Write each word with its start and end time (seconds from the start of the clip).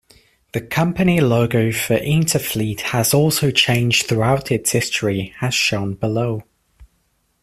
The 0.53 0.61
company 0.61 1.19
logo 1.21 1.71
for 1.71 1.95
Interfleet 1.95 2.79
has 2.79 3.13
also 3.13 3.51
changed 3.51 4.07
throughout 4.07 4.51
its 4.51 4.71
history 4.71 5.35
as 5.41 5.53
shown 5.53 5.93
below. 5.93 6.41